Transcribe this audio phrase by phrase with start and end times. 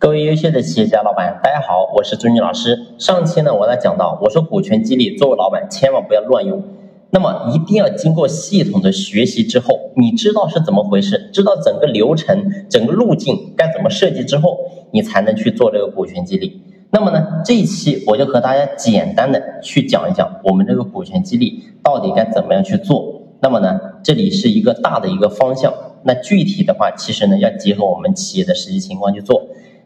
[0.00, 2.86] 各位优秀的企业家老板，大家好，我是朱军老师。
[2.96, 6.64] 上期呢，我在讲到，我说股权激励，作为老板千万不要乱用，
[7.10, 14.56] 那么一定要经过系统的学习之后，你知道是怎么回事，知道整个流程、整个路径该怎么设计之后，
[14.90, 16.62] 你才能去做这个股权激励。
[16.90, 23.20] 那么呢，这一期我就和大家简单的去讲一讲，我们这个股权激励到底该怎么样去做。
[23.42, 25.70] 那么呢，这里是一个大的一个方向，
[26.04, 29.42] 那具体的话，其实呢，要结合我们企业的实际情况去做。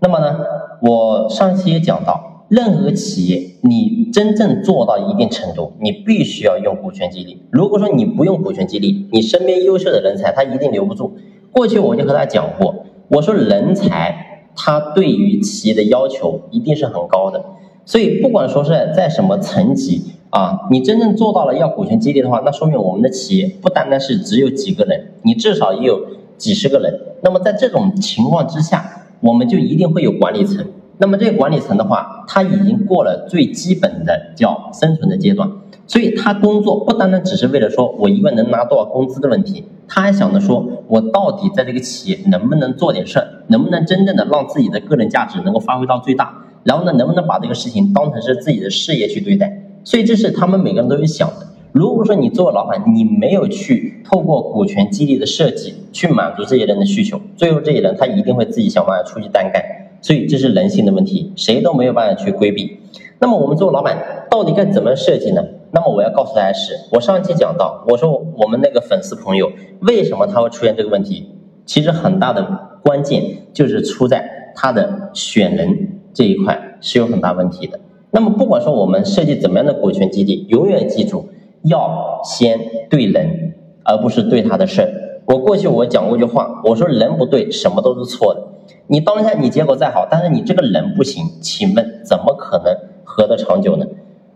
[0.00, 0.38] 那么呢，
[0.80, 7.42] 我上期也讲到，任何企业你真正做到一定程度，你必须要用股权激励。
[7.50, 11.16] 如果说你不用股权激励，你身边优秀的人才他一定留不住。
[11.50, 17.44] 过去我就和他讲过，我说人才他对于企业的要求一定是很高的，
[17.84, 26.00] 所以不管说是在什么层级啊，你真正做到了要股权激励的话，那说明我们的企业不单单是只有几个人，你至少也有
[26.36, 27.00] 几十个人。
[27.22, 30.64] 那么在这种情况之下，我们就一定会有管理层，
[30.98, 35.50] 那么这个管理层的话，他已经过了最基本的叫生存的阶段，
[35.86, 51.47] 所以他工作不单单只是为了说我一个人能拿多少工资的问题，他还想着说我到底在这个企业能不能做点事儿，能不能真正的让自己的个人价值能够发挥到最大，然后呢，能不能把这个事情当成是自己的事业去对待，所以这是他们每个人都有想的。
[51.78, 59.62] 如果说你做老板，你没有去透过股权激励的设计去满足这些人的需求，最后这些人他一定会自己想办法出去单干，
[60.02, 62.78] 所以这是人性的问题，谁都没有办法去规避。
[63.20, 65.40] 那么我们做老板，到底该怎么设计呢？
[65.70, 71.28] 那么我要告诉大家是，我上期讲到，我说我们那个粉丝朋友为什么他会出现这个问题，
[71.64, 73.22] 其实很大的关键
[73.52, 77.78] 就是出在他的选人这一块是有很大问题的。
[78.10, 81.28] 那么不管说我们设计怎么样的股权激励，永远记住。
[81.62, 83.54] 要先对人，
[83.84, 84.88] 而不是对他的事儿。
[85.26, 88.42] 我过去我讲过一句话，我说人不对，什么都是错的。
[88.86, 93.86] 你当下你结果再好，但是你这个人不行，请问怎么可能合得长久呢？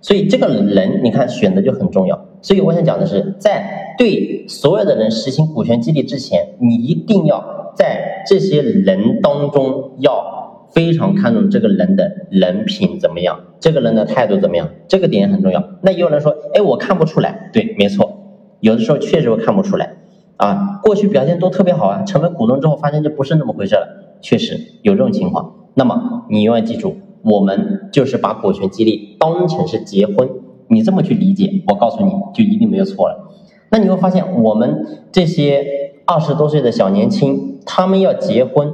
[0.00, 2.26] 所以这个人，你看选择就很重要。
[2.40, 10.38] 所以我想讲的是，在对所有的人实行股权激励之前，你一定要在这些人当中要。
[10.70, 15.64] 非常看重这个人的人品怎么样，这个人的态度怎么样，这个点很重要。
[15.82, 17.50] 那也有人说，哎，我看不出来。
[17.52, 18.18] 对，没错，
[18.60, 19.96] 有的时候确实会看不出来
[20.36, 20.80] 啊。
[20.82, 25.54] 过去表现都特别好啊，成为股东之后发现就不是那么回事了，确实有这种情况。
[25.74, 30.28] 那么你永远记住，我们就是把股权激励当成是结婚，
[30.68, 33.30] 你这么去理解，我告诉你就一定没有错了。
[33.70, 35.64] 那你会发现，我们这些
[36.06, 38.72] 二十多岁的小年轻，他们要结婚。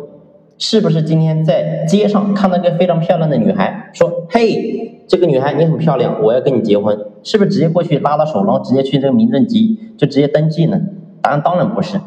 [0.57, 10.81] 是不是今天在街上看到一个非常漂亮的女孩，说：“嘿，这个女孩你很漂亮，我要跟你结婚。”是不是直接过去拉拉手，然后直接去这个民政局就直接登记呢？
[11.23, 11.99] 答案当然不是。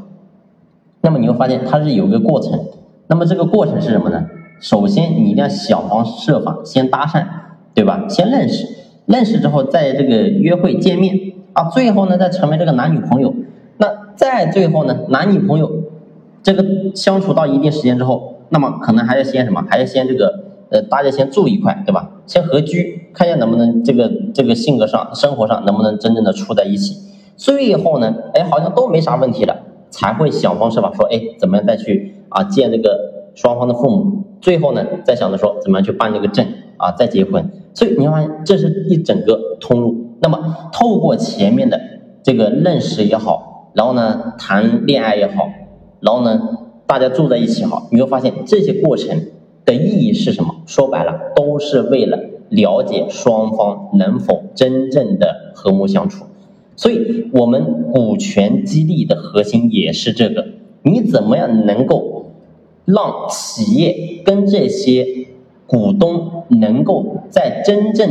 [1.02, 2.60] 那么你会发现它是有一个过程。
[3.08, 4.28] 那么这个过程是什么呢？
[4.60, 7.26] 首先你一定要想方设法先搭讪，
[7.74, 8.06] 对吧？
[8.08, 8.66] 先认识，
[9.06, 13.34] 认识之后在这个约会见面啊，最后呢再成为这个男女朋友。
[13.78, 15.72] 那再最后呢，男女朋友
[16.44, 18.36] 这个相处到一定时间之后。
[18.50, 19.64] 那么可能还要先什么？
[19.70, 22.12] 还要先这个呃，大家先住一块，对吧？
[22.26, 26.96] 先合居，看一下能不能这个这个性格上、生活上能不能真正的处在一起。
[27.38, 29.56] 最后呢，哎，好像都没啥问题了，
[29.90, 34.24] 才会想方设法说，哎，怎么样再去啊见这个双方的父母？
[34.42, 36.46] 最后呢，再想着说怎么样去办这个证
[36.78, 37.50] 啊，再结婚。
[37.74, 40.18] 所以你会发现，这是一整个通路。
[40.22, 41.80] 那么透过前面的
[42.24, 45.48] 这个认识也好，然后呢谈恋爱也好，
[46.02, 46.42] 然后呢。
[46.88, 49.28] 大家住在一起好，你会发现这些过程
[49.66, 50.56] 的意义是什么？
[50.66, 52.18] 说白了，都是为了
[52.48, 56.24] 了解双方能否真正的和睦相处。
[56.78, 60.48] 所以，我们股权激励的核心也是这个：
[60.84, 62.32] 你怎么样能够
[62.86, 65.28] 让企业跟这些
[65.66, 68.10] 股东能够在真正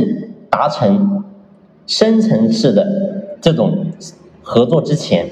[0.51, 1.23] 达成
[1.87, 3.87] 深层次的这种
[4.43, 5.25] 合作之前，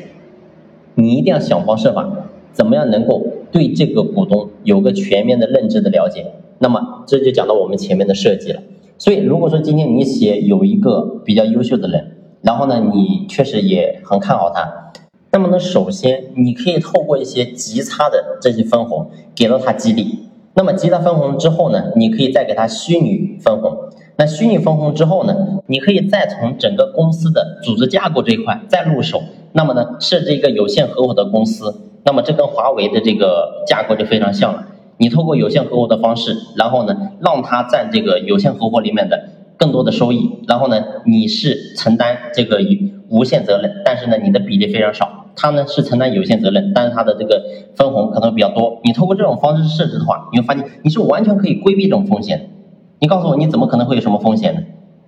[0.96, 2.10] 你一定要想方设法。
[2.54, 3.22] 怎么样能够
[3.56, 6.26] 对这个股东有个全面的认知的了解？
[6.60, 8.62] 那么这就讲到我们前面的设计了。
[8.98, 14.92] 所以如果说今天你企业有一个比较优秀的人，然后呢你确实也很看好他，
[15.32, 20.20] 那么呢首先你可以透过一些极差的这些分红给到他激励。
[20.54, 23.72] 那么极大分红之后呢，你可以再给他虚拟分红。
[24.18, 25.34] 那虚拟分红之后呢，
[25.68, 29.22] 你可以再从整个公司的组织架构这一块再入手。
[29.54, 31.74] 那么呢设置一个有限合伙的公司。
[32.06, 34.68] 那么这跟华为的这个架构就非常像了。
[34.98, 42.60] 你通过有限合伙的方式，然后呢，让他占这个有限合伙里面的更多的收益，然后呢，你是承担这个
[43.10, 45.26] 无限责任，但是呢，你的比例非常少。
[45.36, 47.44] 他呢是承担有限责任，但是他的这个
[47.76, 48.80] 分红可能比较多。
[48.86, 52.52] 你通过这种方式设置的话，你会发现你是完全可以规避这种风险。
[53.00, 54.62] 你告诉我，你怎么可能会有什么风险呢？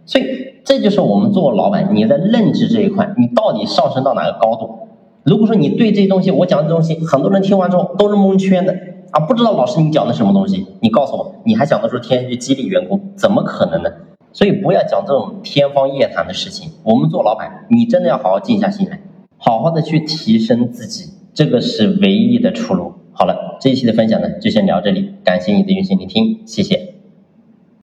[0.05, 0.25] 所以
[0.65, 4.86] 这就是我们做老板，你在认知这一块，你到底上升到哪个高度？
[5.27, 8.73] 如果说你对这些东西，我讲的东西，很多人听完之后都是蒙圈的
[9.11, 10.65] 啊，不知道老师你讲的什么东西。
[10.79, 13.89] 你告诉我，你还想得出天天去激励员工，怎么可能呢？
[14.31, 16.71] 所以不要讲这种天方夜谭的事情。
[16.85, 19.01] 我们做老板，你真的要好好静下心来，
[19.37, 22.93] 好好的去提升自己，这个是唯一的出路。
[23.11, 26.96] 好了，这一期的分享呢，就先聊这里，感谢你的用心聆听，谢谢。